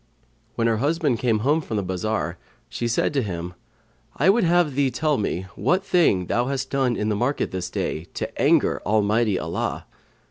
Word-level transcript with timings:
When 0.55 0.65
her 0.65 0.77
husband 0.77 1.19
came 1.19 1.41
home 1.45 1.61
from 1.61 1.77
the 1.77 1.83
bazar, 1.83 2.39
she 2.69 2.87
said 2.87 3.13
to 3.13 3.21
him, 3.21 3.53
"I 4.17 4.31
would 4.31 4.43
have 4.43 4.73
thee 4.73 4.89
tell 4.89 5.19
me 5.19 5.43
what 5.55 5.85
thing 5.85 6.25
thou 6.25 6.47
hast 6.47 6.71
done 6.71 6.95
in 6.95 7.09
the 7.09 7.15
market 7.15 7.51
this 7.51 7.69
day, 7.69 8.05
to 8.15 8.41
anger 8.41 8.81
Almighty 8.83 9.37
Allah." 9.37 9.85